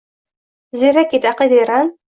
Ziyrak 0.81 1.15
edi, 1.21 1.31
aqli 1.35 1.51
teran 1.55 1.97